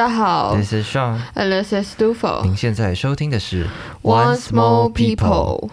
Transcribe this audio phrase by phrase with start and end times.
[0.00, 2.42] 家好 This is Sean，，and this is Dufo。
[2.42, 3.66] 您现在收听的是
[4.00, 5.68] One Small People，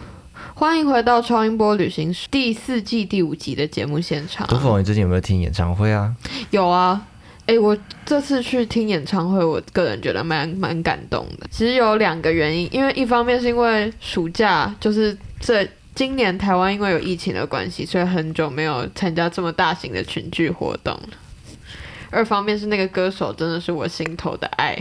[0.53, 4.45] 欢迎回到超音波旅行社第四季第五集的节目现场。
[4.47, 6.13] 杜甫，你最近有没有听演唱会啊？
[6.49, 7.01] 有啊，
[7.45, 11.47] 哎、我这次去听演唱会，我个人觉得蛮蛮感动的。
[11.49, 21.09] 其实有两个原因，因为一方面是因为暑假，就是这今年台湾因为有疫情的关系，所以很久没有参加这么大型的群聚活动了。
[22.09, 24.77] 二方面是那个歌手真的是我心头的爱，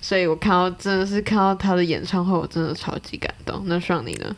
[0.00, 3.62] 所以我看到真的是看到他的演唱会，我真的超级感动。
[3.66, 4.36] 那上你呢？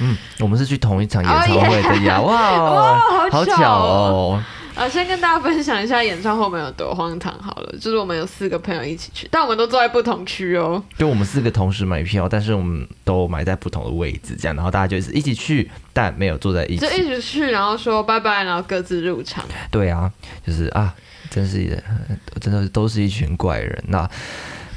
[0.00, 2.20] 嗯，我们是去同一场演唱会的呀！
[2.20, 3.00] 哇， 哇，
[3.30, 4.42] 好巧巧哦！
[4.74, 10.80] 啊，先跟大家分享一下演唱会我们有多荒唐好了，就是我们有四个朋友一起去，但我们都坐在不同区哦。
[10.96, 16.90] 就我们四个同时买票，但是我们都买在不同的位置，这样，然后大家就是一起去，但没有坐在一起就。
[16.92, 19.44] 一起去，然后说拜拜，然后各自入场。
[19.70, 20.08] 对啊，
[20.46, 20.94] 就是啊，
[21.30, 23.84] 真是呃真的都是一群怪人。
[23.88, 24.08] 那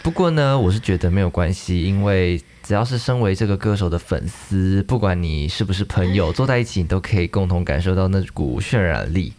[0.04, 9.34] 不过呢，我是觉得没有关系，因为只要是身为这个歌手的粉丝，不管你是不是朋友，坐在一起，你都可以共同感受到那股渲染力。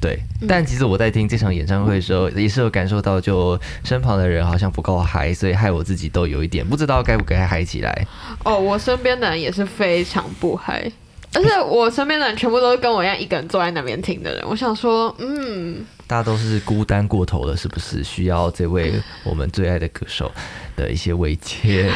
[0.00, 8.06] 对，但其实我在听这场演唱会的时候，也是有感受到，就身旁的人好像不够嗨，所以害我自己都有一点不知道该不该嗨起来。
[8.42, 10.90] 哦，我身边的人也是非常不嗨，
[11.32, 14.44] 而且我身边的人全部都是跟我一样一个人坐在那边听的人。
[14.48, 18.02] 我想说，嗯，大家都是孤单过头了，是不是？
[18.02, 20.30] 需要这位我们最爱的歌手
[20.76, 21.90] 的一些慰藉。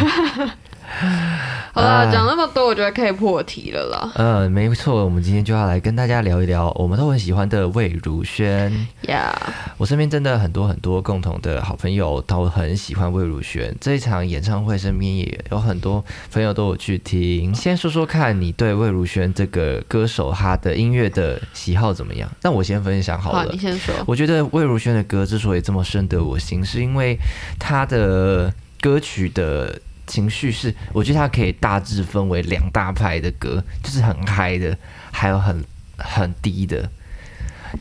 [1.72, 4.12] 好了，啊讲那么多，我觉得可以破题了啦。
[4.14, 8.86] 呃，没错，我们今天就要来跟大家聊一聊我们都很喜欢的魏如萱。
[9.08, 9.34] 呀、
[9.76, 13.74] 我身边真的很多很多共同的好朋友都很喜欢魏如萱。
[13.80, 17.52] 这一场演唱会身边也有很多朋友都有去听。
[17.54, 22.30] 先说说看你对魏如萱这个歌手她的音乐的喜好怎么样？
[22.42, 23.58] 那我先分享好好，了你。
[23.58, 23.92] 先说。
[24.06, 27.18] 我觉得魏如萱的歌之所以这么深得我心，是因为
[27.58, 34.76] 她的歌曲的情绪是，我觉得它可以大致分为两大派的歌，就是很嗨的，
[35.10, 35.64] 还有很
[35.96, 36.90] 很低的。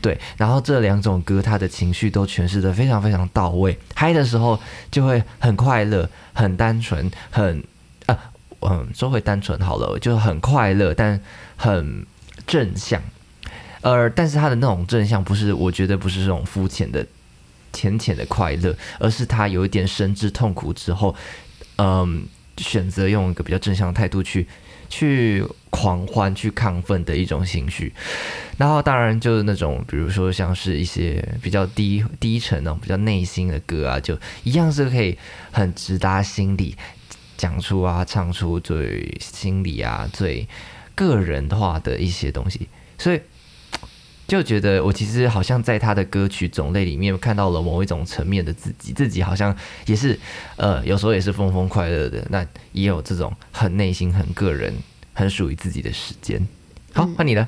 [0.02, 3.78] 对，然后这两种歌，它的情绪都诠释的非常非常到位。
[3.94, 4.58] 嗨的时候
[4.90, 7.62] 就会很快乐、很单纯、很
[8.06, 8.18] 啊
[8.62, 11.20] 嗯，说回单纯好了，就很快乐，但
[11.56, 12.04] 很
[12.46, 13.00] 正向。
[13.82, 17.06] 呃，但是他的那种正向不是，我觉得不是这种肤浅的、
[17.72, 21.14] 浅浅的快乐，而是他有一点深知痛苦之后，
[21.76, 22.26] 嗯，
[22.56, 24.46] 选择用一个比较正向的态度去
[24.88, 27.92] 去狂欢、去亢奋的一种情绪。
[28.56, 35.18] 然后当然就是那种，比如说像是一些比较低低沉那种比较内心的歌啊，就一样是可以
[35.50, 36.76] 很直达心里，
[37.36, 40.46] 讲出啊、唱出最心里啊、最
[40.94, 42.68] 个人化的一些东西，
[42.98, 43.20] 所以。
[44.26, 49.54] 就觉得我其实好像在他的歌曲种类里面看到了某一种层面的自己，自己好像
[49.86, 50.18] 也是，
[50.56, 54.74] 呃，有时候也是疯疯快乐的，那也有这种很内心、很个人、
[55.12, 56.40] 很属于自己的时间。
[56.94, 57.46] 好，换你了，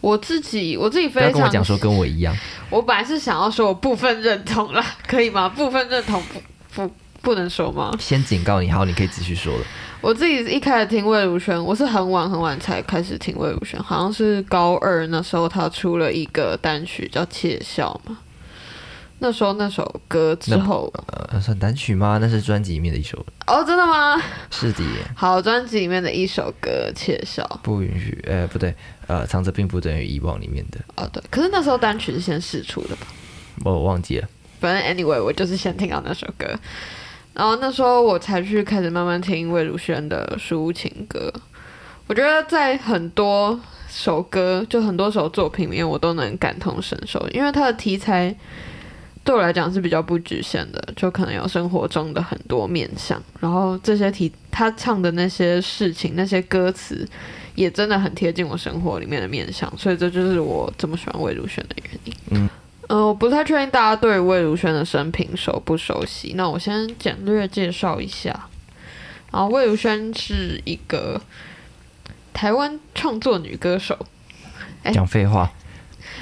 [0.00, 2.36] 我自己，我自己非不要跟我讲说跟我一样，
[2.70, 5.48] 我本来是想要说我部分认同啦，可以吗？
[5.48, 6.40] 部分认同不
[6.74, 7.94] 不不能说吗？
[8.00, 9.64] 先警告你，好，你可以继续说了。
[10.00, 18.18] 我自己一开始听魏如萱，我是很晚很晚才开始听魏如萱，好像是高二那时候她出了一个单曲叫《窃笑》嘛。
[19.22, 20.90] 那时候那首歌之后，
[21.30, 22.16] 呃，算单曲吗？
[22.18, 24.18] 那是专辑里面的一首，哦，真的吗？
[24.50, 24.82] 是的，
[25.14, 27.42] 好，专辑里面的一首歌《窃笑》。
[27.62, 28.74] 不允许，呃，不对，
[29.06, 33.06] 呃，藏着并不等于遗忘里面的，哦，对，可是那时候单曲是先试出的吧？
[33.62, 34.26] 我忘记了。
[34.58, 36.58] 反正 anyway，我就是先听到那首歌，
[37.32, 41.32] 然后那时候我才去开始慢慢听魏如萱的抒情歌。
[42.06, 48.34] 我觉得在很多首歌，就很多首作品里面，我都能感同身受，因为它的题材
[49.22, 57.08] 对我来讲是比较不局限的，就可能有生活中的很多面向，然后这些题他唱的那些事情、那些歌词，
[57.54, 62.50] 也真的很贴近我生活里面的面向，所以这就是我这么喜欢魏如萱的原因。
[62.92, 68.48] 嗯，我不太确定大家对魏如萱的生平熟不熟悉，那我先简略介绍一下。
[69.30, 71.20] 然后魏如萱是一个
[72.32, 73.96] 台湾创作女歌手，
[74.82, 75.48] 哎讲废话，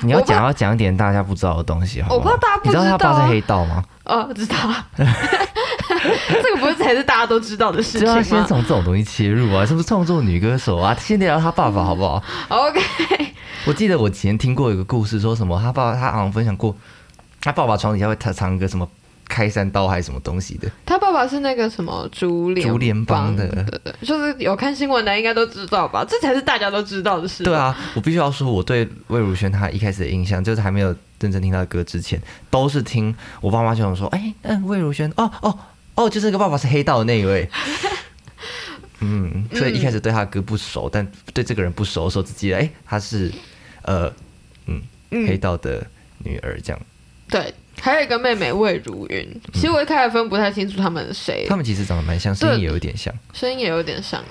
[0.02, 2.30] 你要讲要讲一点大家不知道的东西，好不好？
[2.32, 3.84] 我怕大家不你知道他知道啊爸是黑道吗？
[4.04, 4.56] 哦，知道，
[4.98, 10.94] 这个不是才是大家都知道的事就要情先从这种东西切入啊，是不是创作女歌手啊？
[11.00, 12.22] 先聊他爸爸好不好？？
[12.48, 12.80] OK，
[13.66, 16.74] 我记得我以前听过一个故事，说什么他爸爸他好像分享过，
[17.40, 18.88] 他爸爸床底下会藏藏一个什么
[19.28, 26.02] 开山刀还是什么东西的，他爸爸是那个什么竹联竹联帮的对对，就是有看新闻的应该都知道吧？
[26.08, 27.44] 这才是大家都知道的事。
[27.44, 32.18] 对，啊，我必须要说，我对魏如萱她一开始的印象就是还没有认真听他的歌之前，
[32.48, 35.58] 都是听我爸妈就想说，哎、嗯，魏如萱，哦哦
[35.94, 37.50] 哦，就是那个爸爸是黑道的那一位。
[39.00, 43.32] 嗯，所以一开始对他的歌不熟，但对这个人不熟的时候，只记得哎、他是
[43.82, 44.12] 呃
[44.66, 44.80] 嗯
[45.10, 45.86] 黑道的
[46.24, 46.80] 女儿这样。
[47.28, 49.40] 对，还有一个妹妹魏如云。
[49.52, 53.14] 其实我一开始分不太清楚他们是谁，他们其实长得蛮像，声音也有点像。
[53.32, 54.22] 声音也有点像。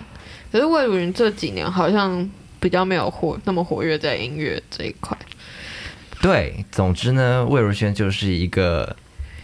[0.51, 2.29] 可是魏如云这几年好像
[2.59, 5.15] 比较没有活那么活跃在音乐这一块。
[6.19, 8.95] 对，总之呢，魏如萱就是一个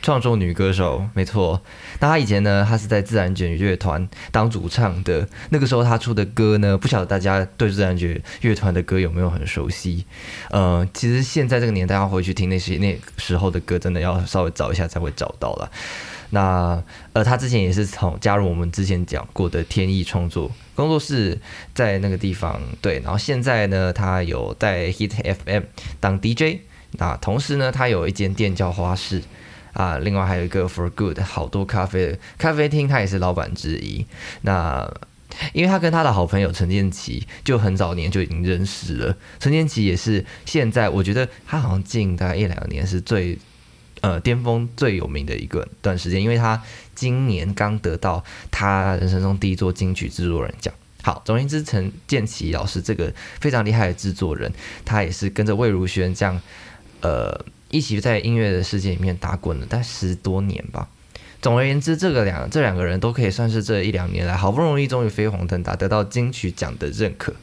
[0.04, 1.62] 创作女歌手，没错。
[2.02, 5.26] 那她以前呢，她是在自然卷乐团当主唱的。
[5.50, 10.06] 那个时候她出的歌呢，不晓得大家对自然卷乐团的歌有没有很熟悉？
[10.50, 15.72] 呃，其实现在这个年代要回去听那些那时候的歌，真的要稍微找一下才会找到了。
[16.32, 16.84] 那
[17.14, 21.40] 呃，他之前也是从加入我们之前讲过的天意创作工作室，
[21.74, 25.64] 在那个地方对，然后现在呢，他有在 Hit FM
[26.02, 26.60] 当 DJ，
[26.94, 29.22] 那同时呢，他有一间店叫花市
[29.74, 34.06] 啊，另外还有一个 For Good 好多咖啡咖啡厅，他也是老板之一。
[34.42, 34.90] 那
[35.52, 43.38] 因为他跟他的好朋友陈建奇就很早年就已经认识了，陈建奇也是现在我觉得他好像近大概一两年是最
[44.02, 46.62] 呃巅峰最有名的一个段时间，因为他
[46.94, 50.74] 今年刚得到他人生中第一座金曲制作人奖。
[51.02, 54.50] 好，总而言之，陈建奇老师这个非常厉害的制作人，
[54.86, 56.40] 他也是跟着魏如萱这样，
[57.02, 57.44] 呃，
[57.74, 60.88] 一起在音乐的世界里面打滚了大概十多年吧。
[61.42, 67.34] 总而言之，这个两这两个人都可以算是这一两年来好不容易终于飞黄腾达，得到金曲奖的认可。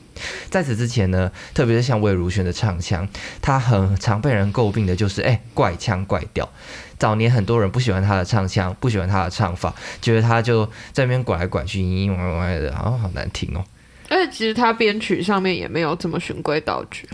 [0.49, 3.09] 在此之前呢，特别是像魏如萱的唱腔，
[3.43, 6.49] 她很常被人诟病的就是哎怪腔怪调。
[6.97, 13.65] 早年很多人不喜欢她的唱腔，不喜欢她的唱法，觉得她就在那边拐来拐去、嘤嘤歪歪的，好像好难听哦。
[14.11, 17.09] 而且其实他编曲上面也没有这么循规蹈矩。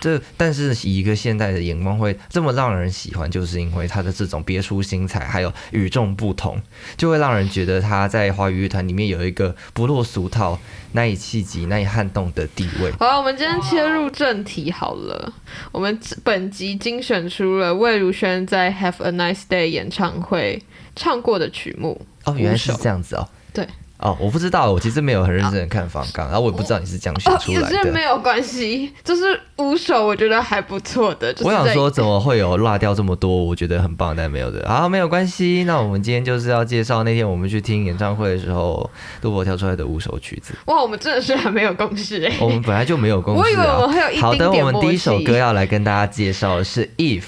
[0.00, 6.58] 这但是以一个现代的眼光会这么让人喜欢，就是因为他的这种别出心裁，还有与众不同，
[6.96, 10.58] 就会让人觉得他在华语乐团里面有一个不落俗套、
[10.92, 12.90] 难以企及、难以撼动的地位。
[12.92, 15.30] 好了，我们今天切入正题好了。
[15.70, 20.62] 我们本集精选出了魏如萱在 Have a Nice Day 演唱会
[20.96, 22.00] 唱过的曲目。
[22.24, 23.28] 哦，原来是这样子哦。
[23.52, 23.68] 对。
[24.00, 28.00] 哦，我不知道，我其实没有很认真的看访纲，然后我也不知道你是这样选哦，出来也是没。
[28.10, 31.32] 有关系，就是五首我觉得还不错的。
[31.32, 33.30] 就是我想说，怎么会有落掉这么多？
[33.44, 34.68] 我觉得很棒，但没有的。
[34.68, 35.62] 好，没有关系。
[35.64, 40.54] 那我们今天就是要介绍那天我们去听演唱会的时候，杜博跳出来的五首曲子。
[40.64, 42.34] 哇，我们真的是还没有共识哎。
[42.40, 43.42] 我们本来就没有共识、啊。
[43.44, 47.22] 我以为我们会有一好的，我们第一首歌要来跟大家介绍的是《If》。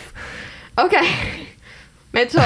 [0.75, 0.97] OK，
[2.11, 2.41] 没错，《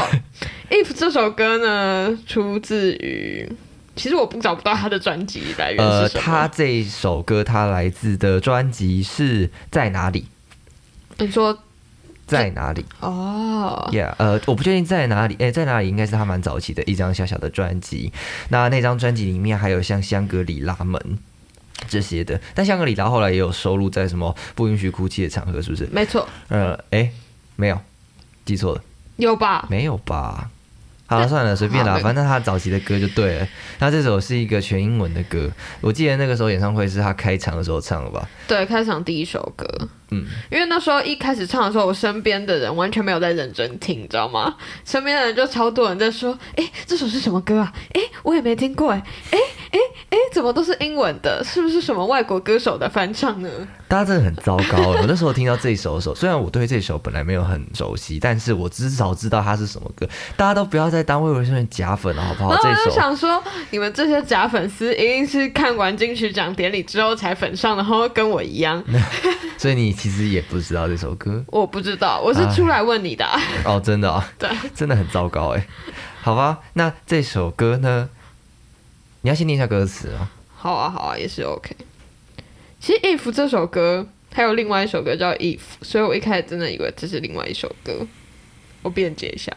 [0.68, 3.50] If》这首歌呢，出自于，
[3.96, 6.22] 其实我不找不到他的专辑来源呃，是什么。
[6.22, 10.26] 他这一首歌，他来自的专辑是在哪里？
[11.18, 11.58] 你说
[12.26, 15.36] 在哪里哦，？Yeah，呃，我不确定在哪里。
[15.38, 18.12] 哎、在哪里应该是他蛮早期的一张小小的专辑。
[18.50, 21.18] 那那张专辑里面还有像香格里拉门
[21.88, 25.86] 这些的，但香格里拉后来也有收录在什么不允许哭泣的场合，是不是？
[25.92, 27.10] 没错，呃，哎、
[27.54, 27.80] 没有，
[28.44, 28.82] 记错了。
[29.16, 29.66] 有吧？
[29.70, 30.50] 没有吧？
[31.06, 33.48] 好了， 算了，随便啦，反正他早期的歌就对了。
[33.78, 38.28] 那这首是一个全英文的歌，我记得那个时候演唱会是他开场的时候唱的吧？
[38.48, 39.66] 对，开场第一首歌，
[40.10, 44.54] 嗯，因为那时候一开始唱的时候，我身边的人完全没有在认真听，你知道吗？
[44.84, 47.72] 身边的人就超多人在说：“哎，这首是什么歌啊？
[47.92, 49.38] 哎，我也没听过哎哎，
[50.36, 51.42] 怎么都是英文的？
[51.42, 53.48] 是不是什么外国歌手的翻唱呢
[53.88, 54.90] 大家真的很糟糕。
[54.90, 60.06] 我那时候听到这一首的时候，虽然我对这首本来没有很熟悉，但是我至少知道它是什么歌。
[60.36, 62.50] 大家都不要再当魏如萱的假粉了，好不？”好？
[62.50, 68.84] 然后我就想说，你们这些假粉丝一定是看完金曲奖典礼之后才粉上，然后跟我一样。
[69.56, 75.66] 所以你其实也不知道这首歌我不知道，我是出来问你的啊、哦，真的啊、 对，真的很糟糕哎。
[76.20, 78.10] 好吧，那这首歌呢？
[79.25, 80.31] 你要先念一下歌词啊。
[80.55, 81.75] 好啊，好啊，也是 OK。
[82.79, 88.07] 其实《If》这首歌还有另外一首歌叫《If》，所以我一开始真的以为这是另外一首歌。
[88.81, 89.51] 我辩解一下。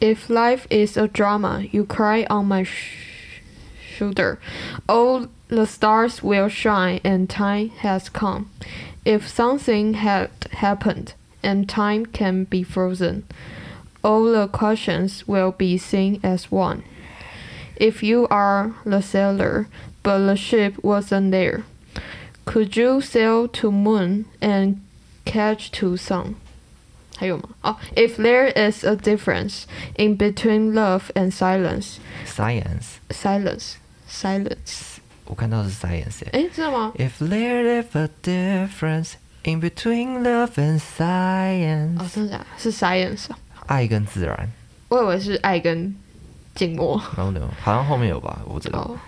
[0.00, 3.40] If life is a drama, you cry on my sh-
[3.96, 4.38] shoulder.
[4.86, 8.46] All the stars will shine and time has come.
[9.04, 13.22] If something had happened and time can be frozen,
[14.02, 16.82] all the questions will be seen as one.
[17.76, 19.66] If you are the sailor,
[20.02, 21.62] but the ship wasn't there,
[22.44, 24.76] could you sail to moon and
[25.24, 26.34] catch to sun?
[27.16, 27.48] 还有吗？
[27.62, 29.64] 哦、i f there is a difference
[29.96, 33.74] in between love and silence, Science， silence,
[34.08, 34.96] silence.
[35.26, 36.40] 我看到是 science 哎。
[36.40, 36.92] 诶，真的吗？
[36.96, 39.12] If there is a difference
[39.44, 42.46] In between love and science，、哦，真的假的？
[42.58, 44.50] 是 science，啊爱跟自然。
[44.88, 45.94] 我以为是爱跟
[46.56, 47.00] 静默。
[47.16, 48.80] No no，好像后面有吧，我不知道。
[48.80, 48.98] 哦，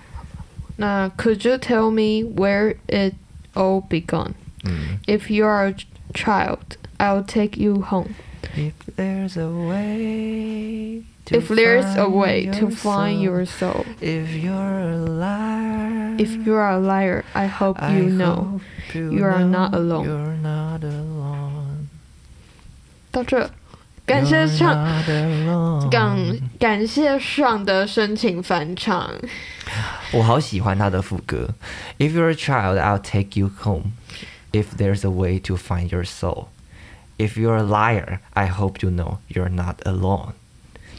[0.77, 3.15] 那 Could you tell me where it
[3.55, 4.33] all begun?
[4.65, 5.75] 嗯 If you are a
[6.13, 8.15] child, I'll take you home.
[8.57, 13.45] ，If there's a way to If there's a find way to your find soul, your
[13.47, 18.35] soul, If you're a liar, if you are a liar, I hope I you know.
[18.35, 18.61] hope
[18.95, 20.05] you you are know not alone.
[20.05, 21.89] You're not alone.
[23.11, 23.49] 到这，
[24.10, 24.74] 感谢上
[25.92, 26.18] 感
[26.60, 29.08] 感谢上的深情翻唱。
[30.12, 31.54] 我好喜欢他的副歌。
[32.00, 33.92] If you're a child, I'll take you home.
[34.52, 36.48] If there's a way to find your soul.
[37.20, 40.32] If you're a liar, I hope you know you're not alone.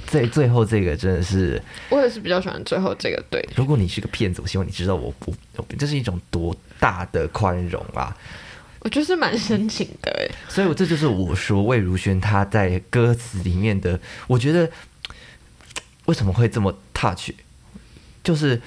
[0.07, 3.45] 最最后这个真的是，我也是比较喜欢最后这个对。
[3.57, 8.17] 如果你是个骗子，我希望你知道我不，我这是一种多大的宽容啊！
[8.81, 14.71] 我就是蛮深情的哎，所以我这就是我说魏如萱她在歌词里面的，我觉得
[16.07, 17.31] 为什么会这么 touch，
[18.25, 18.61] 就是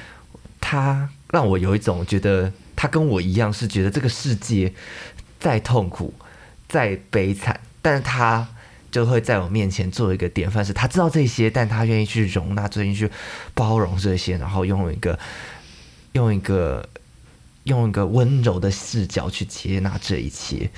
[0.61, 4.73] 她让我有一种觉得她跟我一样是觉得这个世界
[5.39, 6.13] 再痛苦、
[6.67, 8.47] 再悲惨，但是她
[8.91, 13.09] 就会在我面前做一个典范，是她知道这些，但她愿意去容纳、愿意去
[13.55, 15.17] 包容这些，然后用一个
[16.11, 16.87] 用一个
[17.63, 20.69] 用一个温柔的视角去接纳这一切。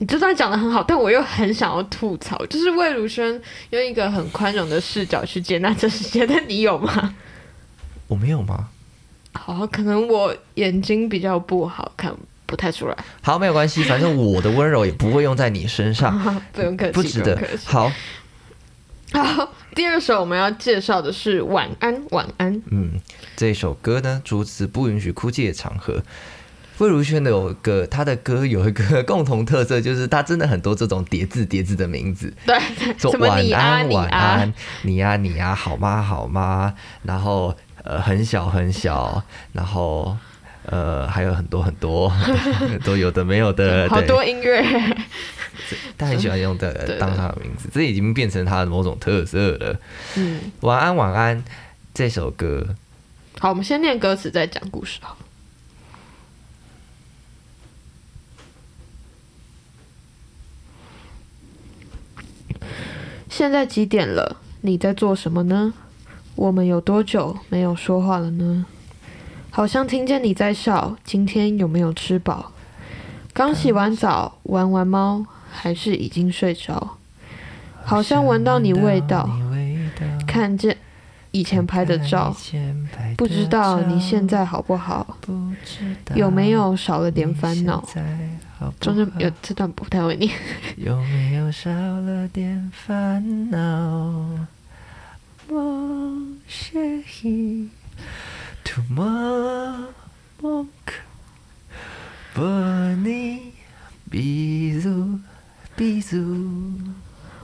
[0.00, 7.14] 你这段讲的很好，但我又很想要吐槽，就是魏如萱用一个很宽容的视角去接纳这世界，但你有吗？
[8.06, 8.68] 我没有吗？
[9.32, 12.14] 好，可能我眼睛比较不好看，
[12.46, 12.96] 不太出来。
[13.20, 16.16] 好，没有关系，反正我的温柔也不会用在你身上，
[16.52, 17.36] 不用客气，不值得。
[17.64, 17.92] 好，
[19.12, 22.54] 好，第二首我们要介绍的是《晚安晚安》。
[22.70, 23.00] 嗯，
[23.36, 26.02] 这首歌呢，主旨不允许哭泣的场合。
[26.78, 36.74] 魏如萱的有个她的歌有一个共同特色，就是她真的很多这种叠字叠字的名字，对对，说晚安晚安，，你呀你啊，好吗好吗？
[37.02, 39.20] 然后呃很小很小，
[39.52, 40.16] 然后
[40.66, 42.12] 呃还有很多很多
[42.84, 44.62] 都有的没有的， 好多音乐。
[45.96, 49.80] 他很喜欢用的对当他的名字，这已经变成他的某种特色了。
[50.16, 51.42] 嗯，晚安晚安
[51.92, 52.74] 这首歌，
[53.38, 55.16] 好，我们先念歌词，再讲故事好。
[63.28, 64.38] 现在几点了？
[64.62, 65.72] 你在做什么呢？
[66.34, 68.66] 我们有多久没有说话了呢？
[69.50, 70.96] 好像听见你在笑。
[71.04, 72.52] 今天有没有吃饱？
[73.32, 75.24] 刚洗完澡，玩完猫，
[75.60, 76.96] 还是已经睡着？
[77.84, 79.28] 好像闻到你味道，
[80.26, 80.76] 看见
[81.32, 82.34] 以前拍的照，
[83.16, 85.18] 不知道你现在好不好？
[86.14, 87.84] 有没有少了点烦恼？
[88.80, 90.32] 中间有这段不太会念。
[90.76, 94.46] 有没有少了点烦恼？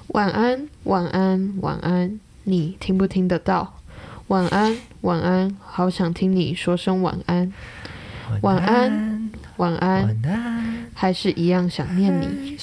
[0.09, 3.81] 晚安，晚安，晚安，你听不听得到？
[4.26, 7.53] 晚安，晚安，好想听你说声晚安。
[8.41, 12.57] 晚安晚安，晚安，还是一样想念你。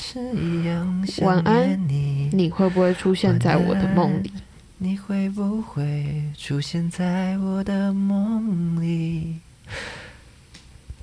[1.22, 4.34] 晚安你你会不会出现在我的梦里？
[4.80, 9.38] 你会不会出现在我的梦里？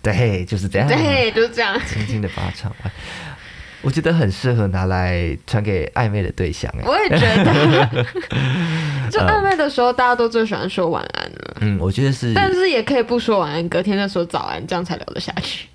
[0.03, 0.87] 对，就是这样。
[0.87, 1.81] 对，就是这样。
[1.87, 2.93] 轻轻的把它唱完，
[3.83, 6.73] 我觉得很适合拿来传给暧昧的对象。
[6.79, 8.05] 哎，我也觉得，
[9.11, 15.67] 就暧昧的时候，大家都最喜欢说晚安了，嗯，我觉得是，但是也可以不说晚安，隔天再说早安，这样才聊得下去。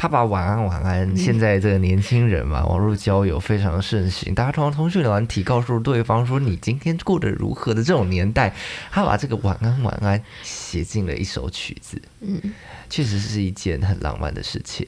[0.00, 8.54] 他把晚安晚安，现在这个年轻人嘛，网络交友非常盛行，大家通过通讯软体告诉对方说你今天过得如何的这种年代，
[8.92, 12.40] 他把这个晚安晚安写进了一首曲子，嗯，
[12.88, 14.86] 确实是一件很浪漫的事情。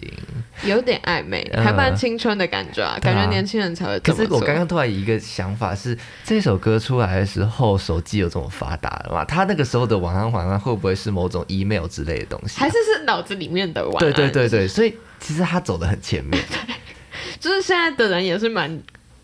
[0.64, 4.14] 有点暧昧，嗯还蛮青春的感觉啊，感觉年轻人才会做。
[4.14, 9.24] 可是我刚刚突然有一个想法是，这首歌出来的时候，手机有这么发达了嘛？
[9.24, 13.98] 他那个时候的晚安晚安会不会是某种 email 之类的东西啊、还是是脑子里面的晚安。
[14.00, 16.42] 对对对对，所以其实他走的很前面。
[17.38, 18.78] 就是现在的人也是蛮，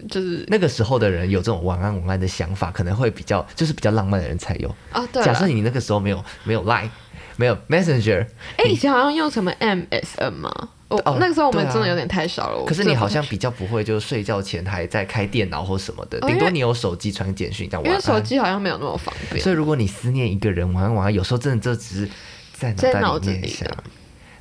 [0.08, 4.74] 就是那个时候的人有这种晚安晚安的想法，可能会比较就是比较浪漫的人才有。
[4.92, 5.22] 哦，对。
[5.22, 6.88] 假设你那个时候没有没有 Line，
[7.36, 8.26] 没有 Messenger，
[8.56, 10.68] 哎，以前好像用什么 MSN 吗？
[10.88, 12.58] 那个时候我们真的有点太少了。
[12.58, 19.42] 我可是你好像比较不会，就是睡觉前还在开电脑或什么的，顶多你有手机传简讯这样为手机好像没有那么方便。
[19.42, 22.10] 所以如果你思念一个人晚安晚安，有时候真的就只是
[22.52, 23.68] 在脑袋里面想。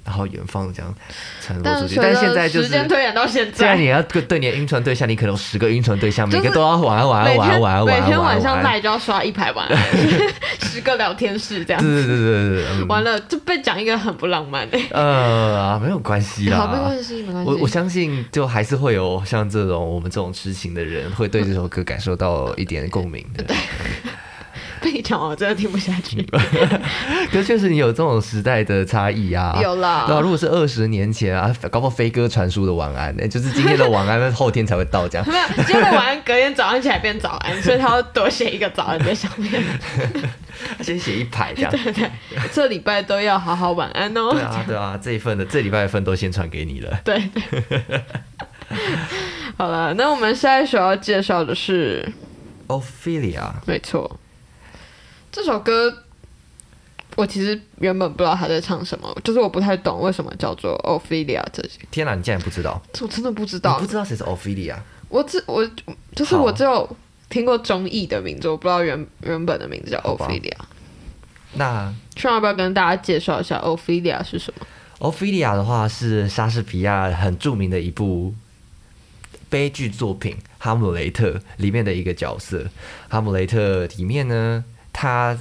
[0.06, 0.94] 然后远方这样
[1.42, 1.96] 传播出去。
[1.96, 8.64] 但随着但现在就是时间推演到现现在在，你要对对你的晕船对象，你可能有十个晕船对象，每个都要玩玩玩玩每天晚安晚安每天晚上。
[8.64, 9.78] 赖就要刷一排晚安，
[10.62, 12.06] 十个聊天室这样对。
[12.06, 14.80] 对对对对完了，就被讲一个很不浪漫的。
[14.92, 16.84] 呃，没有关系啦， 没啦。
[16.86, 17.52] 关系，没关系。
[17.52, 23.44] 我我相信，就还是会有像这种我们这种痴情的人，会对这首歌感受到一点共鸣的。
[24.86, 26.22] 被你讲完，我真的听不下去。
[27.34, 29.58] 可确实你有这种时代的差异啊。
[29.60, 35.26] 有啦对啊，如果是二十年前啊，搞不好飞鸽传书的晚安，哎，就是今天的晚安，后天才会到这样。
[35.28, 39.52] 没有，今天的晚安，隔天早上起来变早安，所以他要多写一个早安在上面。
[40.82, 41.72] 先写一排这样。
[41.72, 42.10] 对对，
[42.54, 44.32] 这礼拜都要好好晚安哦。
[44.32, 47.02] 对啊，对啊，这一份的这礼拜的份都先传给你了。
[47.04, 48.04] 对对。
[49.58, 52.08] 好了，那我们下一首要介绍的是
[52.68, 54.20] ，Ophelia，没错，
[55.36, 55.94] 这首歌
[57.18, 62.82] 我其实原本不知道他在唱什么，就是我不太懂为什么叫做 Ophelia 这些，天哪，你竟然不知道？
[62.94, 63.86] 这我真的不知你道不。
[63.86, 64.78] 知道谁是 Ophelia？
[65.10, 65.70] 我只我
[66.16, 66.90] 就是我只有
[67.30, 70.56] 听过中译的名字，我不知道原原本的名字叫 Ophelia。
[71.56, 74.66] 那需要不要跟大家介绍一下 Ophelia 是什么
[75.00, 78.34] ？Ophelia 的话是莎士比亚很著名的一部
[79.50, 82.66] 悲剧作品《哈姆雷特》里面的一个角色。
[83.10, 84.64] 哈姆雷特里面呢，
[84.98, 85.38] 他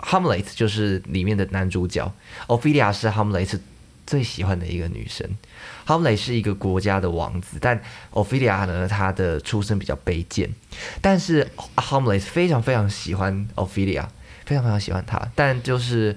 [0.00, 2.12] Hamlet 就是里面的男主角
[2.48, 3.56] ，Ophelia 是哈姆雷特
[4.04, 5.24] 最喜欢的一个女生。
[5.84, 10.50] 哈姆雷是一个国家的王子，但 Ophelia 呢，她的出身比较卑贱，
[11.00, 14.06] 但是哈姆雷特非常非常喜欢 Ophelia，
[14.44, 16.16] 非常非常喜欢她，但就是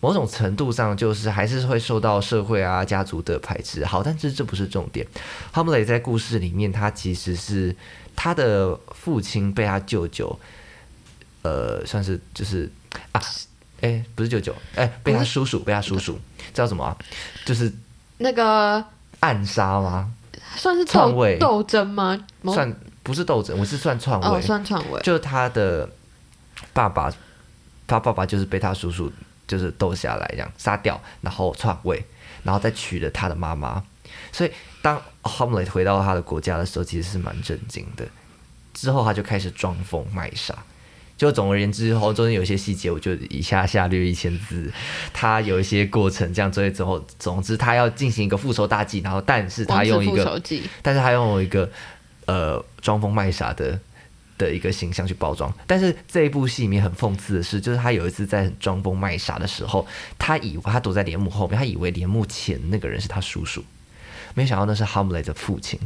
[0.00, 3.84] 某种程度上，就是还是会受到社会啊、家族的排斥。
[3.84, 5.06] 好，但是这不是重点。
[5.52, 7.74] 哈姆雷在故事里面，他其实是
[8.16, 10.36] 他的父亲被他舅舅，
[11.44, 12.70] 呃，算是就是
[13.12, 13.20] 啊，
[13.82, 16.18] 哎，不是舅舅，哎，被他叔叔，被他叔叔，
[16.54, 16.96] 叫什么啊、
[17.44, 17.70] 就是
[18.16, 18.82] 那个
[19.20, 20.10] 暗杀吗？
[20.56, 22.18] 算是篡位斗争吗？
[22.44, 24.26] 算不是斗争，我是算篡位。
[24.26, 24.98] 哦，算篡位。
[25.02, 25.86] 就他的
[26.72, 27.12] 爸爸，
[27.86, 29.12] 他爸爸就是被他叔叔
[29.46, 32.02] 就是斗下来，这样杀掉，然后篡位，
[32.42, 33.84] 然后再娶了他的妈妈。
[34.32, 38.06] 所以当 Hamlet 回到他的国家的时候，其实是蛮震惊的。
[38.72, 40.56] 之后他就开始装疯卖傻。
[41.24, 44.70] 就总而言之，后中间有一些细节，我就以下下略一千字。
[45.14, 50.42] 他有一些过程，这样之类之后，总之他要进行一个复仇大计，然后但是他用一个，
[50.82, 51.70] 但是他用一个
[52.26, 53.80] 呃装疯卖傻的
[54.36, 55.50] 的一个形象去包装。
[55.66, 59.86] 但是这一部戏里面很讽刺的是，就是他有一次在装疯卖傻的时候，
[60.18, 63.64] 他以为他躲在帘幕后面，他以为帘幕前那个人是他叔叔，
[64.34, 65.80] 没想到那是 Hamlet 的父亲。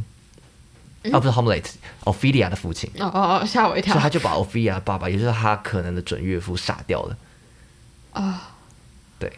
[1.11, 7.17] 啊，不是 Hamlet，Ophelia 的父亲，哦哦哦，吓我一跳所以他就把 Ophelia 的爸爸，也就是他可能的准岳父杀掉了。
[8.11, 8.55] 啊！
[9.19, 9.31] 对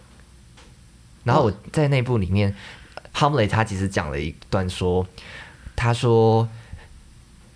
[1.23, 2.55] 然后我在那部里面
[3.13, 5.05] ，Hamlet 他其实讲了一段说，
[5.75, 6.47] 他说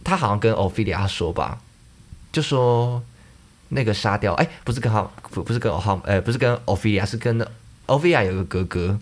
[0.03, 1.59] 他好像跟 Ophelia 说吧，
[2.31, 3.03] 就说
[3.69, 5.01] 那个杀掉，哎，不是跟他
[5.31, 7.39] 不不是跟 Ham 呃不是跟 Ophelia，是跟
[7.87, 8.99] Ophelia 有个哥哥，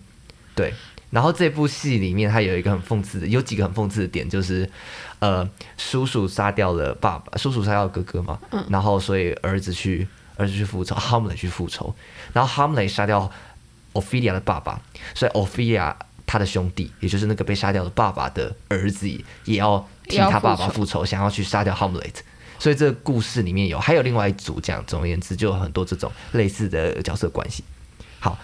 [0.55, 0.73] 对。
[1.13, 4.67] 然后这部戏里面，它有一个很讽刺的，有几个很讽刺的点，就是，
[5.19, 5.47] 呃，
[5.77, 11.93] 叔叔杀掉了爸爸，叔叔杀掉了哥哥嘛，然后所以儿子去儿子去复仇，Hamlet 去复仇，
[12.33, 13.31] 然后 Hamlet 杀掉
[13.93, 14.81] Ophelia 的爸爸，
[15.13, 15.95] 所以 Ophelia
[16.25, 19.07] 他的兄弟，也就是那个被杀掉的爸爸的儿子，
[19.45, 22.15] 也要替他爸爸复仇，想要去杀掉 Hamlet。
[22.57, 27.63] 所以这个故事里面有，还有另外一组这样，总而言之，就有很多这种类似的角色关系。
[28.19, 28.39] 好，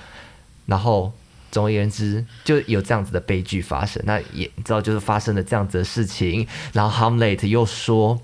[0.65, 1.11] 然后
[1.51, 4.01] 总而言之，就有这样子的悲剧发生。
[4.05, 8.21] 那也你知道，就是发生了这样子的事情，然后 Hamlet 又说，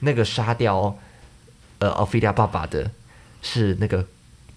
[0.00, 0.98] 那个杀掉
[1.78, 2.90] 呃 Ophelia 爸爸的
[3.42, 4.06] 是那个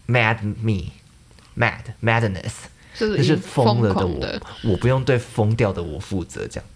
[0.07, 2.53] Mad Me，Mad Madness，
[2.97, 6.69] 就是疯疯了的我，的，我不用对疯掉的我负责，这样。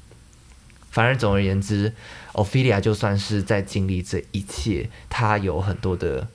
[0.92, 1.92] 反正总而言之
[2.32, 6.26] ，Ophelia 就算是在经历这一切，她有很多的，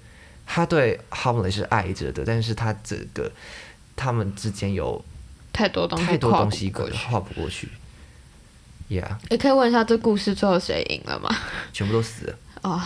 [0.45, 3.33] 她对 Hamlet 是爱着的，但是她这个
[4.01, 5.05] 他们之间有
[5.53, 6.71] 太多东西太多跨东西。
[6.71, 7.69] 跨不过去
[8.89, 11.29] ，Yeah，也可以问一下，这故事最后谁赢了吗？
[11.75, 12.35] 全部都死了。
[12.63, 12.81] 哦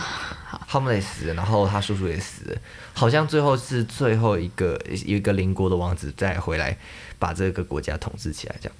[0.69, 2.57] ，Hamlet 死了，然后他叔叔也死了，
[2.93, 6.77] 好像最后是最后一个有一个邻国的王子再回来
[7.19, 8.75] 把这个国家统治起来，这样。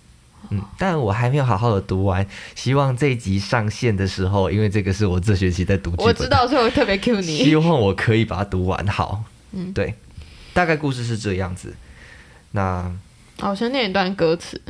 [0.52, 7.56] 嗯，但我还没有好好的读完，希望这一集上线的时候，因为这个是我这学期在读我知道，所以我特别 Q 你希你。
[7.56, 9.24] 望我可以把它读完好。
[9.52, 9.96] 嗯，对，
[10.54, 11.74] 大概故事是这样子。
[12.56, 12.90] 那
[13.38, 14.62] 好，我先念一段歌词：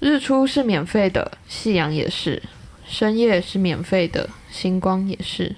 [0.00, 2.40] 日出是免费的，夕阳也是；
[2.86, 5.54] 深夜是免费的，星光也是。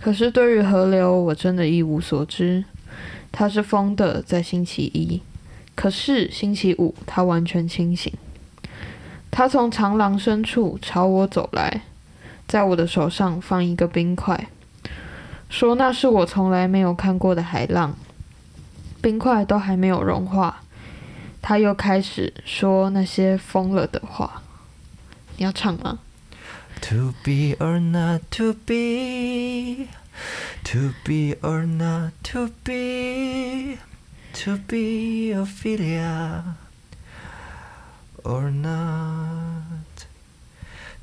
[0.00, 2.64] 可是对于河流，我真的一无所知。
[3.30, 5.20] 它是风的，在星期一；
[5.74, 8.10] 可是星期五他完全清醒，
[9.30, 11.82] 他从长廊深处朝我走来，
[12.48, 14.48] 在我的手上放一个冰块，
[15.50, 17.94] 说那是我从来没有看过的海浪，
[19.02, 20.62] 冰块都还没有融化。
[21.46, 24.42] 他又开始说那些疯了的话。
[25.36, 25.98] 你要唱吗
[26.80, 29.88] ？To be or not to be,
[30.64, 33.76] to be or not to be,
[34.32, 36.54] to be Ophelia
[38.22, 40.06] or not,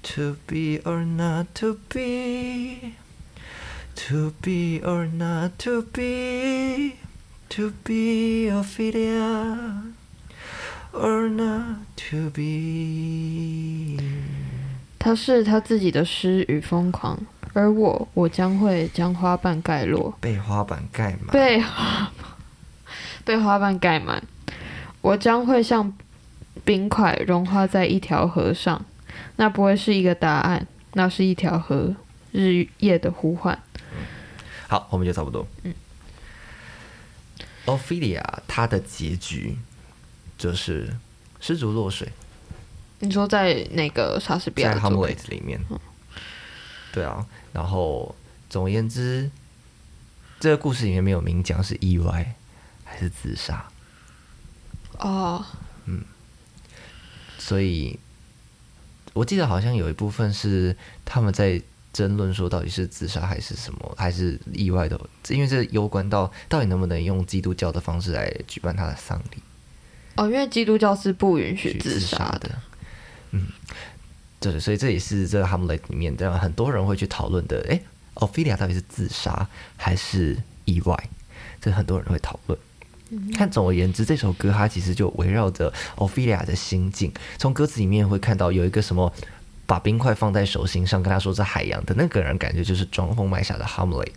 [0.02, 2.96] to be or not to be,
[3.96, 6.96] to be or not to be,
[7.50, 10.01] to be Ophelia
[10.94, 13.98] or not to be.
[15.00, 17.20] 他是他自己的诗与疯狂，
[17.54, 21.28] 而我，我将会将花瓣盖落，被花瓣盖满。
[21.32, 21.64] 被
[23.26, 24.24] 被花瓣盖满，
[25.02, 25.92] 我将会像
[26.64, 28.86] 冰块融化在一条河上，
[29.38, 31.96] 那不会是一个答案，那是一条河，
[32.32, 33.58] 日夜的呼唤。
[34.68, 35.48] 好，后面就差不多。
[35.64, 35.74] 嗯
[37.66, 39.58] ，Ophelia 她的结局
[40.42, 40.92] 就是
[41.40, 42.12] 失足落水，
[42.98, 45.16] 你说在那个莎士比亚在的作品。
[45.16, 45.62] Hamlet 里面。
[46.92, 47.24] 对啊，
[47.54, 48.16] 然后
[48.50, 49.30] 总而言之，
[50.40, 52.34] 这个故事里面没有明讲是意外
[52.84, 53.70] 还是自杀，
[54.98, 55.46] 哦，
[55.86, 56.04] 嗯
[57.38, 58.00] 所以
[59.14, 60.76] 我记得好像有一部分是
[61.06, 61.62] 他们在
[61.94, 65.00] 争论说到底是自杀还是什么，还是意外的，
[65.30, 69.42] 因为这攸关到到底能不能用基督教的方式来举办他的丧礼。
[70.16, 72.50] 哦，因为基督教是不允许自杀的。
[72.50, 72.56] 的。
[73.32, 73.48] 嗯，
[74.40, 77.62] 对，所以这也是这个 Hamlet 里面这样很多人会去讨论的。
[77.70, 77.82] 诶
[78.16, 79.48] o p h e l i a 到底是自杀
[79.78, 81.10] 还是意外？
[81.62, 82.60] 这很多人会讨论。
[83.34, 87.12] 看总而言之，这首歌它其实就围绕着 Ophelia 的心境。
[87.38, 89.14] 从歌词里面会看到有一个什么，
[89.66, 94.12] 把冰块放在手心上，跟他说是海洋的那个人，感觉就是装疯卖傻的 Hamlet。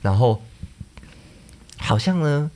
[0.00, 0.42] 然后
[1.76, 2.50] 好像呢，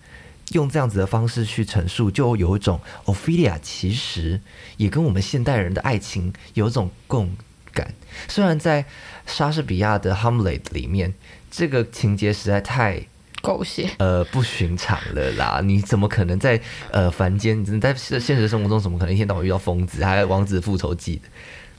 [0.52, 4.40] 用这样子的方式去陈述，就有一种 Ophelia 其实
[4.76, 7.36] 也跟我们现代人的爱情有一种共
[7.72, 7.94] 感。
[8.28, 8.84] 虽然在
[9.26, 11.14] 莎士比亚的 Hamlet 里面，
[11.50, 13.06] 这个情节实在太
[13.42, 13.90] 狗血。
[13.98, 15.60] 呃不寻常了啦！
[15.62, 17.60] 你怎么可能在呃凡间？
[17.62, 21.22] 你在现现实生活中怎么可能一天到晚遇到疯子，还有王子复仇记的？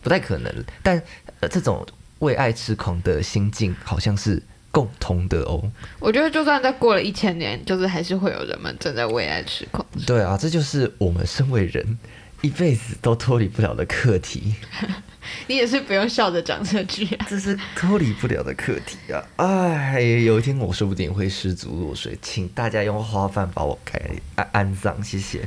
[0.01, 0.63] 不太可能。
[0.83, 1.01] 但
[1.41, 1.85] 呃，这种
[2.19, 5.61] 为爱痴狂的心境好像是共同的哦。
[5.99, 9.85] 我觉得就算再过了一千年，就是还是会有人们正在为爱痴狂。
[10.05, 11.97] 对啊，这就是我们身为人
[12.41, 14.55] 一辈子都脱离不了的课题，
[15.47, 17.25] 你也是不用笑着讲这句、啊。
[17.29, 19.21] 这是脱离不了的课题啊！
[19.35, 24.01] 哎，有一天我说不定会失足落水，请大家用花瓣把我盖
[24.35, 25.41] 安安葬，谢谢。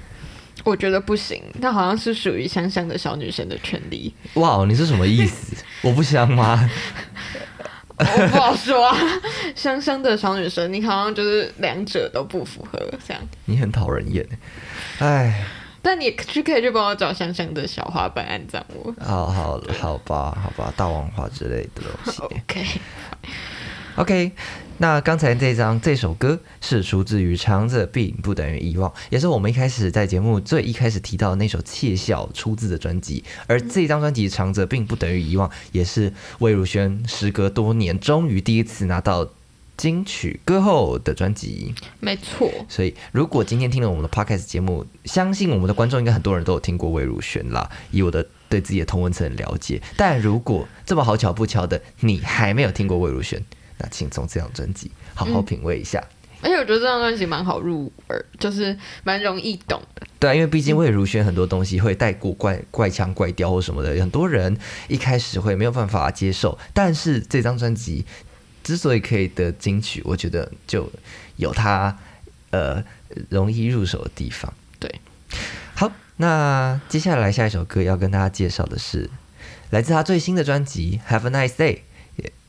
[0.65, 5.57] 我觉得不行，那好像是属于香香的小女生的权利，哇，你是什么意思？
[5.81, 6.71] 我不香吗？
[7.99, 8.97] 我不好说啊。
[9.55, 13.23] 香香的小女生，你好像就是两者都不符合这样。
[13.45, 14.27] 你很讨人厌，
[14.99, 15.45] 哎，
[15.83, 18.95] 但你去可以去帮我找香香的小花瓣安葬我。
[19.05, 22.23] 好好好吧，好吧，大王花之类的东西。
[23.97, 24.33] OK，OK，
[24.79, 33.23] 那刚才这张这首歌是出自于《长者并不等于遗忘》，也是我们一开始在节目最一开始提到的那首《窃笑》出自的专辑。
[33.47, 39.29] 而这张专辑《长者并不等于遗忘》，也是魏如萱时隔多年终于第一次拿到
[39.77, 41.75] 金曲歌后的专辑。
[42.01, 47.71] 没错，所以，如果今天听了我们的 podcast 节目，相信我们的观众应该很多人都有听过魏如萱啦。
[47.91, 53.43] 以我的对自己的同文层的了解，但如果这么好巧不巧的你还没有听过魏如萱，
[53.83, 56.03] 那请从这张专辑好好品味一下。
[56.41, 60.03] 而且我觉得这张专辑蛮好入耳，就是蛮容易懂的。
[60.19, 64.57] 对啊，因为毕竟魏如萱很多东西会带过怪怪腔怪调或什么的，很多人
[64.89, 66.59] 一开始会没有办法接受。
[66.75, 68.05] 但是这张专辑
[68.65, 70.91] 之所以可以得金曲，我觉得就
[71.37, 71.97] 有它
[72.51, 72.83] 呃
[73.29, 74.53] 容易入手的地方。
[74.81, 75.01] 对，
[75.75, 79.09] 好，那接下来下一首歌要跟大家介绍的是
[79.71, 81.75] 来自他最新的专辑《Have a Nice Day》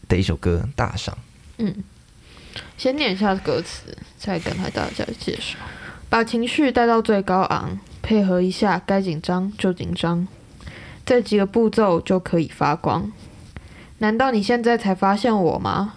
[0.08, 1.16] 的一首歌《大赏》。
[1.58, 1.84] 嗯，
[2.78, 5.58] 先念一下歌词，再跟大家介绍。
[6.10, 10.28] 把情绪带到最高昂，配合一下，该紧张就紧张，
[11.06, 13.12] 这几个步骤就可以发光。
[13.98, 15.96] 难道你现在才发现我吗？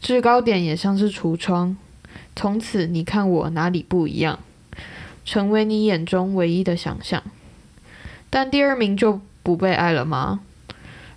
[0.00, 1.76] 制高点也像是橱窗，
[2.36, 4.38] 从此你看我哪里不一样，
[5.24, 7.22] 成为你眼中唯一的想象。
[8.28, 10.40] 但第二名就不被爱了吗？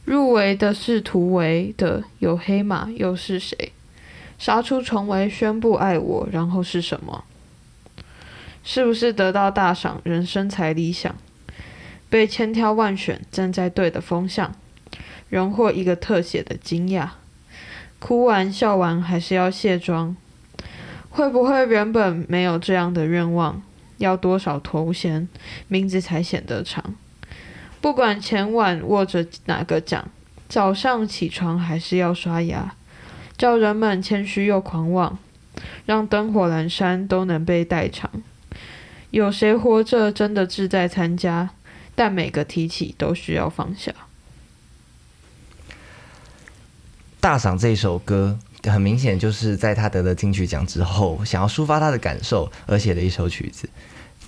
[0.09, 3.71] 入围的是突围的，有黑马又是谁？
[4.39, 7.25] 杀出重围，宣布爱我，然后是什么？
[8.63, 11.15] 是不是得到大赏，人生才理想？
[12.09, 14.55] 被千挑万选，站在对的风向，
[15.29, 17.09] 荣获一个特写的惊讶。
[17.99, 20.17] 哭完笑完，还是要卸妆。
[21.11, 23.61] 会不会原本没有这样的愿望？
[23.99, 25.29] 要多少头衔，
[25.67, 26.95] 名字才显得长？
[27.81, 30.09] 不管前晚握着哪个奖，
[30.47, 32.75] 早上起床还是要刷牙，
[33.37, 35.17] 叫人们谦虚又狂妄，
[35.85, 38.09] 让灯火阑珊都能被代偿。
[39.11, 41.49] 有谁活着真的志在参加？
[41.95, 43.93] 但每个提起都需要放下。
[47.19, 53.69] 大赏这首歌，很明显就是在他得了金曲奖之后，想要抒发他的感受而写的一首曲子。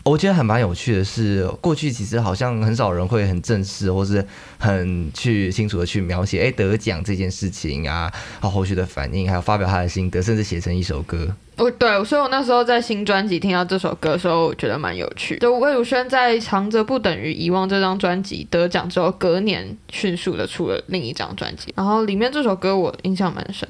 [0.03, 4.25] 我觉得很蛮有趣的是，过去其实好像很少人会很正式，或是
[4.57, 8.11] 很去清楚的去描写，哎，得奖这件事情啊，
[8.41, 11.27] 他后续的反应，还有发表他的心得，甚至写成一首歌。
[11.57, 15.37] 哦对，所以我那时候在新专辑听到这首歌的时候，我觉得蛮有趣。
[15.37, 23.69] 就魏如萱在《藏着不等于遗忘》这张专辑得奖之后，隔年迅速的出了另一张专辑，然后里面这首歌我印象蛮深。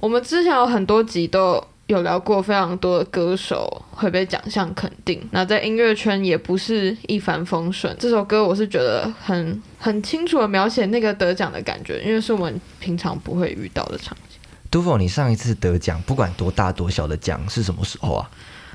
[0.00, 1.62] 我们之前有很多集都。
[1.86, 7.94] 有聊过非常多的歌手会被奖项肯定，那在音乐圈也不是一帆风顺。
[7.98, 14.38] 这首歌我是觉得很很清楚的描写那个得奖的感觉，因为是我们平常不会遇到的场景。
[14.68, 18.28] 杜甫，你上一次得奖，不管多大多小的奖是什么时候啊？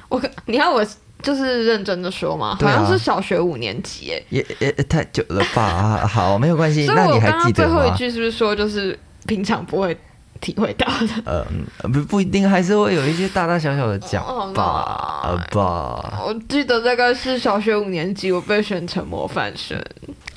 [0.07, 0.85] 我你要我
[1.21, 2.57] 就是认真的说吗？
[2.61, 6.07] 好像是小学五年级，哎，也也太久了吧？
[6.07, 6.85] 好，没有关系。
[6.95, 8.97] 那你还记得最后一句是不是说就是
[9.27, 9.97] 平常不会？
[10.41, 11.23] 体会到的，
[11.81, 14.21] 呃，不不一定，还是会有一些大大小小的奖
[14.53, 16.19] 吧，呃吧。
[16.25, 19.79] 我记得大概是小学五年级，我被选成模范生。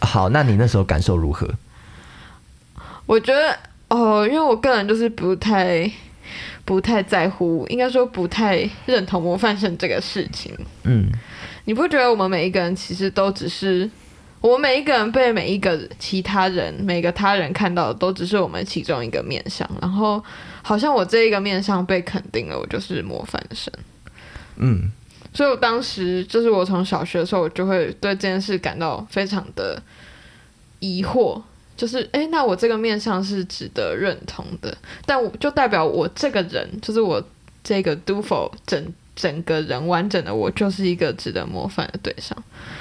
[0.00, 1.48] 好，那你那时候感受如何？
[3.06, 5.90] 我觉得，哦，因为我个人就是不太
[6.64, 10.54] 不太在乎，应该说不太认同模范生这个事情。
[10.84, 11.10] 嗯，
[11.64, 13.90] 你不觉得我们每一个人其实都只是？
[14.44, 19.66] 我们每一个人被每一个其他人、每个他人看到的，都只是我们其中一个面相。
[19.80, 20.22] 然后，
[20.62, 23.72] 好像我这一个面相被肯定了，我就是模范生。
[24.57, 24.92] 嗯，
[25.33, 29.83] 所以我当时就是我从小学的时候，我就会对这件事感到非常的
[30.78, 31.40] 疑惑，
[31.74, 34.76] 就是哎，那我这个面相是值得认同的，
[35.07, 37.26] 但我就代表我这个人，就是我
[37.62, 38.92] 这个 do for 整。
[39.16, 42.37] 整个人完整的我就是一个值得模范的对象，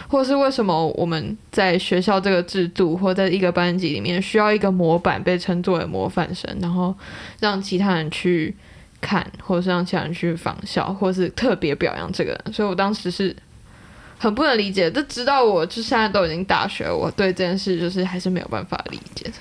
[0.07, 6.95] 或是为什么我们在学校这个制度或在一个班级里面需要一个模板被称作为模范生，然后
[7.39, 8.55] 让其他人去
[8.99, 12.53] 看，或是让其他人去仿效，或是特别表扬这个人。
[12.53, 13.35] 所以我当时是
[14.17, 19.33] 很不能理解，这直到我就现在都已经大学，我对这件事就是还是没有办法理解的。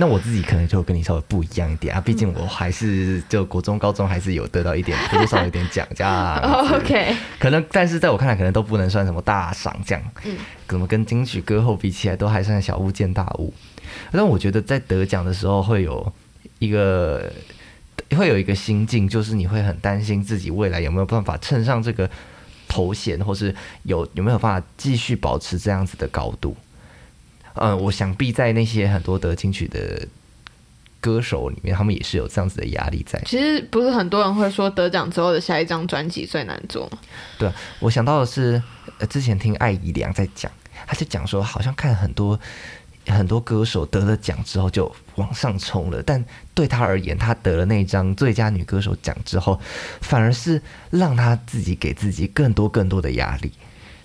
[0.00, 6.38] 那我自己可能就跟你稍微不一样一点啊，毕竟我还是就国中、高中还是有得到一点 多多少有点奖这样。
[6.76, 10.00] OK，可能但是在我看来，可能都不能算什么大赏奖。
[10.24, 10.36] 嗯，
[10.68, 13.52] 怎么跟金曲歌后比起来，都还算小巫见大巫。
[14.12, 16.12] 但我觉得在得奖的时候，会有
[16.60, 17.32] 一个
[18.16, 22.08] 会有一个心境，就是你会很担心自己未来有没有办法乘上这个
[22.68, 26.56] 头衔，或是有有没有办法继续保持这样子的高度。
[27.60, 30.06] 嗯，我想必在那些很多得金曲的
[31.00, 33.20] 歌手里面，他们也是有这样子的压力在。
[33.24, 36.98] 其实不是很多人会说得奖之后的下一张专辑最难做吗？
[37.38, 38.60] 对，我想到的是，
[38.98, 40.50] 呃，之前听艾怡良在讲，
[40.86, 42.38] 他就讲说，好像看很多
[43.06, 49.60] 很多歌手得了奖之后就往上冲了，但对他而言，他得了那张最佳女歌手奖之后，
[50.00, 53.52] 反而是让他自己给自己更多更多的压力。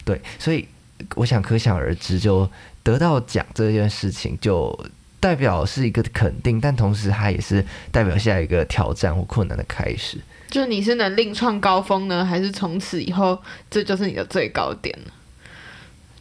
[0.06, 0.68] 对，所以
[1.16, 2.48] 我想可想而知就。
[2.84, 4.78] 得到奖这件事情，就
[5.20, 10.18] 代表是一个肯定，但同时它也是代表下一个挑战或困难的开始。
[10.50, 13.42] 就你是能另创高峰呢，还是从此以后
[13.72, 15.12] 这就是你的最高点呢？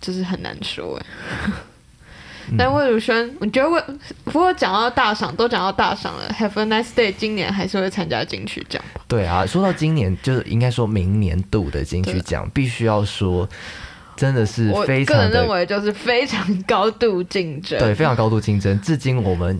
[0.01, 1.53] 就是很难说哎。
[2.59, 3.83] 但魏如萱，我觉得魏
[4.25, 9.01] 不过讲到大赏，都讲到大赏了，Have a nice day，今年还是会参加金曲奖吧？
[9.07, 13.49] 对啊，说到今年，就是应该说明年度的金曲奖，必须要说。
[14.17, 18.81] 真的是非常，个人认为就是非常高度竞争，对，非常高度竞争。
[18.81, 19.59] 至今我们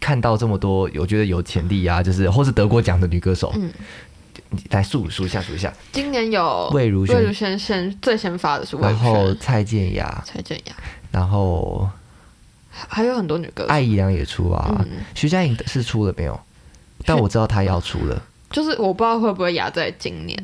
[0.00, 3.70] 看到这么多，我觉得有潜力啊，就是或是得过奖的女歌手，嗯，
[4.70, 5.72] 来数数一下，数一下。
[5.92, 10.74] 今年有魏如萱，魏如萱先最先发的是魏如萱，然后蔡健雅，蔡健雅，
[11.10, 11.88] 然后
[12.70, 16.38] 还有很多女歌手，艾怡良也出啊，徐佳莹是出了没有？
[17.06, 20.38] 但我知道她要出了，就是我不知道会不会压在今年。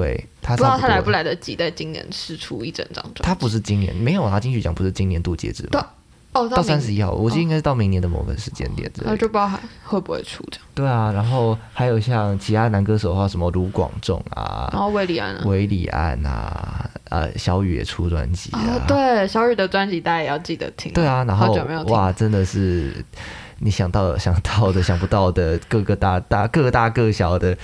[0.00, 3.22] 对他不知道他来不来得及在今年试出一整张专辑。
[3.22, 5.86] 他不是今年没有拿金曲奖，不是今年度截止吗？
[6.32, 9.12] 哦，到明三十一号，我记得应该是到明年的某个时间点之类的。
[9.12, 10.66] 那就包含会不会出这样。
[10.74, 20.90] 对啊，然后还有像其他男歌手的话，什么卢广仲啊然啊、后韦礼安啊，韦礼安啊、呃小雨也出专辑哦啊，，对，小雨的专辑大家也要记得听。
[20.94, 21.52] 对啊，然后
[21.88, 23.04] 哇，真的是
[23.58, 27.54] 你想到想到的、想不到的，各个大大各大各小的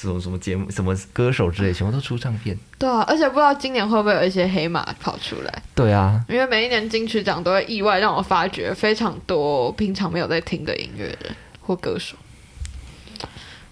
[0.00, 2.56] 什么什么节目、什么歌手之类，全部都出唱片。
[2.78, 12.16] 对啊，而且不知道今年会不会有一些黑马跑出来，对啊，因为每一年金曲奖都会意外让我发掘非常多平常没有在听的音乐人或歌手。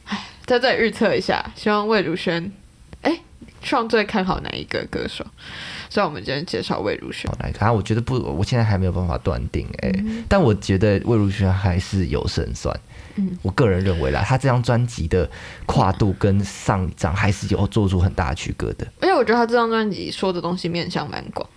[0.04, 2.52] 唉，在这里预测一下，希望魏如萱，
[3.00, 3.20] 哎，
[3.62, 5.24] 创最看好哪一个歌手？
[5.88, 7.38] 所以我们今天介绍魏如萱好。
[7.40, 12.78] 来看，我觉得不，我现在还没有办法断定哎、嗯但我觉得魏如萱还是有胜算。
[13.16, 15.28] 嗯我个人认为啦，她这张专辑的
[15.66, 18.86] 跨度跟上一张还是有做出很大的区隔的。
[19.00, 21.48] 而且我觉得他这张专辑说的东西面向蛮广，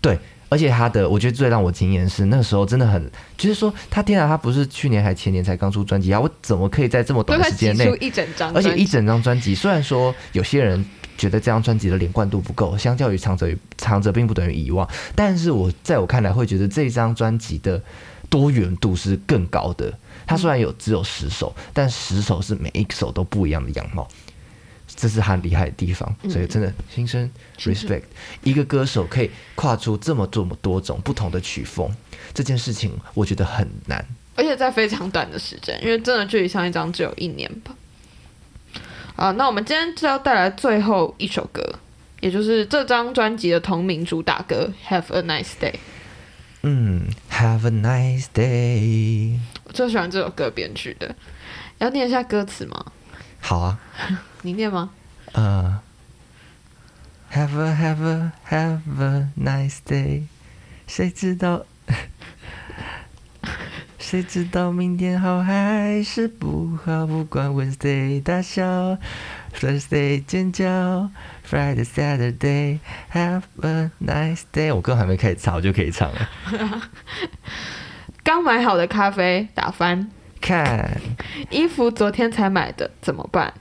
[0.00, 0.18] 对，
[0.48, 10.82] 而且他的，我觉得最让我惊艳是那个时候真的很，就是说他天啊，他不是去年还前年才刚出专辑啊，我怎么可以在这么短时间内挤出，一整张专辑，而且一整张专辑，虽然说有些人
[11.22, 17.80] 觉得这张专辑的连贯度不够，相较于长者长者并不等于遗忘，但是我在我看来会觉得这张专辑的
[18.28, 19.96] 多元度是更高的。
[20.26, 24.08] 它虽然有只有十首，但十首是每一首都不一样的样貌，
[24.88, 26.12] 这是他厉害的地方。
[26.28, 28.02] 所以真的心生 respect，
[28.42, 31.88] 一个歌手可以跨出这么这么多种不同的曲风，
[32.34, 34.04] 这件事情我觉得很难。
[34.34, 37.72] 而且在非常短的时间，因为真的距离上一张只有一年吧。
[39.22, 41.62] 啊，那我们今天就要带来最后一首歌，
[42.18, 45.70] 也就是这张专辑的同名主打歌《Have a Nice Day》。
[46.62, 49.38] 嗯，Have a nice day。
[49.62, 51.14] 我最喜欢这首歌编曲的，
[51.78, 52.86] 要念一下歌词吗？
[53.40, 53.78] 好啊。
[54.42, 54.90] 你念吗？
[55.34, 55.80] 呃、
[57.30, 60.24] h a v e a have a have a nice day。
[60.88, 61.64] 谁知道？
[64.12, 67.06] 谁知道明天好还是不好？
[67.06, 68.98] 不管 Wednesday 大笑
[69.58, 71.08] ，Thursday 尖叫
[71.50, 74.74] ，Friday Saturday have a nice day。
[74.74, 76.28] 我歌还没开始唱，我就可以唱了。
[78.22, 80.10] 刚买好的咖啡打翻，
[80.42, 81.00] 看，
[81.48, 83.54] 衣服昨天才买的怎么办？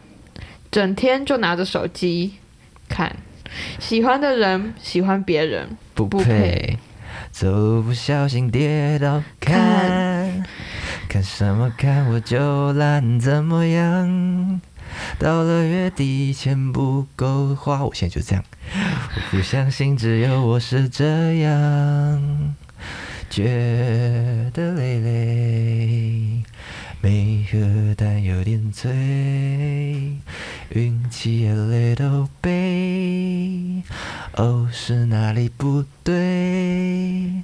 [0.69, 2.33] 整天就拿着手机
[2.89, 3.15] 看，
[3.79, 6.77] 喜欢的人喜欢别人，不不配配，
[7.31, 10.10] 走路不小心跌倒，看
[11.11, 14.61] 看什么看我就烂，怎么样？
[15.19, 18.41] 到了月底钱不够花，我现在就这样，
[18.73, 22.55] 我不相信只有我是这样，
[23.29, 26.43] 觉得累累，
[27.01, 27.59] 没喝
[27.97, 28.89] 但有点醉，
[30.69, 33.83] 运气也 little 背，
[34.37, 37.43] 哦是哪里不对？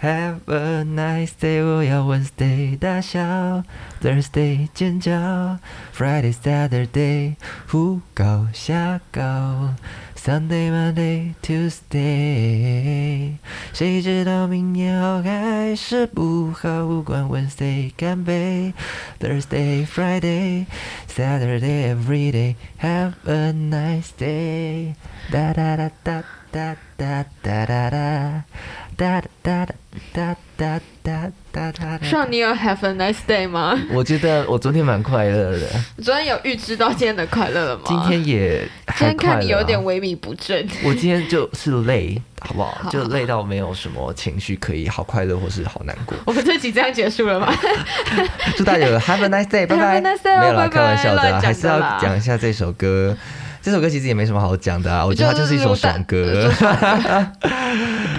[0.00, 1.62] have a nice day.
[1.62, 3.64] 我要 Wednesday 大笑，
[4.02, 5.58] Thursday 尖叫，
[5.96, 9.74] Friday, Saturday 胡搞瞎搞，
[10.16, 13.36] Sunday, Monday, Tuesday。
[13.72, 16.86] 谁知道明年好还是不好？
[16.86, 18.74] 不管 Wednesday 干杯，
[19.20, 20.66] Thursday, Friday,
[21.08, 22.56] Saturday, every day.
[22.80, 24.94] Have a nice day.
[25.30, 28.44] 哒哒哒哒哒哒哒哒哒
[32.03, 33.75] 上你有 have a nice day 吗？
[33.91, 35.67] 我觉得我昨天蛮快乐的。
[36.03, 37.83] 昨天有预知到今天的快乐了吗？
[37.85, 38.61] 今天也。
[38.97, 40.67] 今天看你有点萎靡不振。
[40.83, 42.89] 我今天就是累，好不好？
[42.91, 46.15] 就累到没有什么情绪可以好快乐或是好难过。
[46.25, 47.51] 我们这集这样结束了吗？
[48.55, 49.99] 祝大家有 have a nice day，拜拜。
[49.99, 50.09] 没
[50.47, 53.17] 有了，开玩笑的，还是要讲一下这首歌。
[53.63, 56.51] 这首歌其实也没什么好讲的啊，我觉得它就是一首爽歌。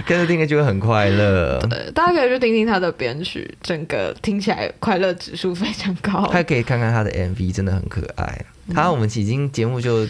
[0.07, 1.59] 跟着听歌就会很快乐。
[1.69, 6.23] 对，大家可以去听听他的编曲，整个听起来快乐指数非常高。
[6.29, 8.45] 还可以看看他的 MV，真的很可爱。
[8.73, 10.07] 他我们已经节目就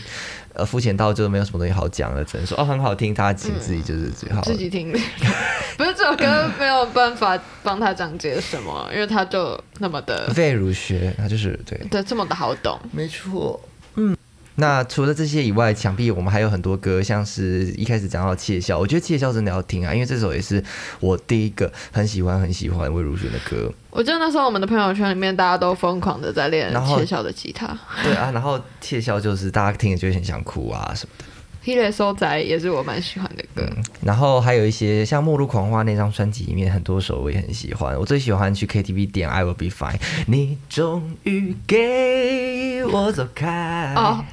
[0.52, 4.52] 呃肤浅到就没有什么东西好讲了，只能说哦很好听，大家请自己就是最好的。
[4.52, 4.92] 自己听，
[5.78, 12.78] 不是这首歌 没有办法帮他讲解什么，因为他就那么的费如学，他就是对，对这么的好懂。
[12.92, 13.58] 没错。
[13.94, 14.16] 嗯，
[14.56, 20.62] 那除了这些以外，想必我们还有很多歌，像是一开始讲到《窃笑》，我觉得《窃笑》真的要听啊，因为这首也是
[21.00, 23.72] 我第一个很喜欢很喜欢魏如萱的歌。
[23.90, 27.66] 我记得那时候我们的朋友圈里面，大家都疯狂的在练窃笑的吉他。
[28.02, 31.24] 对啊，然后《窃笑》就是大家听了就会很想哭啊什么的。
[31.64, 33.68] 《Hile 收仔》也是我蛮喜欢的歌。
[34.02, 39.96] 然后还有一些像《末路狂花》那张专辑里面很多首我也很喜欢，我最喜欢去 KTV 点《I Will Be Fine》。
[40.26, 43.94] 你终于给我走开。
[43.94, 44.24] 哦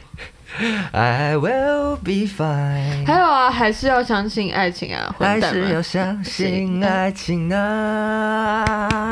[0.91, 3.05] ，I will be fine。
[3.05, 5.79] 还有啊，还是要相信爱情啊，还是要。
[5.81, 9.09] 相信爱情啊，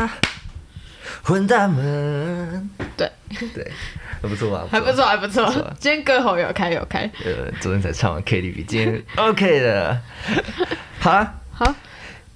[1.28, 2.70] 混蛋们。
[2.96, 3.12] 对
[3.54, 3.70] 对，
[4.22, 4.66] 还不错 吧？
[4.72, 5.46] 还不错，还不错。
[5.78, 7.02] 今天歌喉有开有开。
[7.26, 10.02] 呃，昨天才唱完 KTV，今天 OK 的。
[11.00, 11.76] 好啊，好，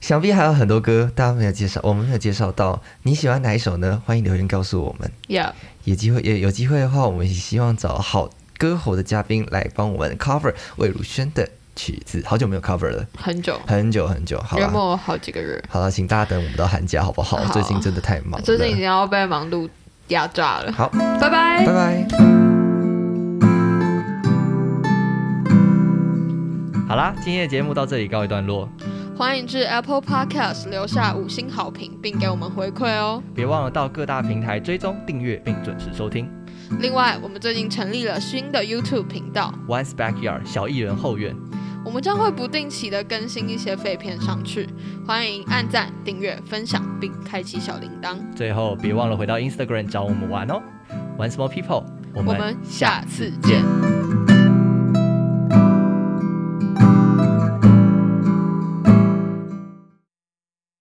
[0.01, 2.83] 想必还有很多歌大家没有介绍，我们没有介绍到。
[3.03, 4.03] 你喜欢哪一首呢？
[4.05, 5.09] 欢迎留言告诉我们。
[5.29, 5.53] 呀、
[5.85, 12.23] 有机会也有机会的话，我们也希望找好歌喉的嘉宾来帮我们 cover 魏如萱的曲子。
[12.25, 14.39] 好久没有 cover 了，很久，很久很久。
[14.41, 15.61] 好了，约莫好几个月。
[15.69, 17.37] 好了，请大家等我们到寒假好不好？
[17.37, 18.41] 好最近真的太忙了。
[18.41, 19.69] 最近已经要被忙碌
[20.09, 20.71] 压榨了。
[20.71, 21.65] 好，拜拜拜。
[21.65, 22.07] 拜。
[26.87, 28.67] 好啦，今天的节目到这里告一段落，
[29.17, 33.23] 欢迎至 Apple Podcast 留下五星好评，并给我们回馈哦。
[33.33, 36.29] 别忘了到各大平台追踪、订阅并准时收听。
[36.79, 41.33] 另外，我们最近成立了新的 YouTube 频道，One's Backyard 小艺人后院，
[41.83, 44.69] 我们将会不定期的更新一些废片上去，
[45.05, 48.17] 欢迎按赞、订阅、分享，并开启小铃铛。
[48.35, 50.61] 最后别忘了回到 Instagram 找我们玩哦。
[51.17, 54.30] One Small People，我我们下次见。